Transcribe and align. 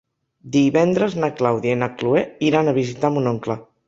Divendres 0.53 1.17
na 1.23 1.29
Clàudia 1.41 1.75
i 1.77 1.79
na 1.81 1.89
Cloè 1.99 2.23
iran 2.51 2.73
a 2.73 2.73
visitar 2.79 3.13
mon 3.19 3.31
oncle. 3.33 3.59